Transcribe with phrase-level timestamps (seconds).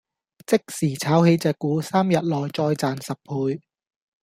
[0.47, 3.61] 即時炒起隻股，三日內再賺十倍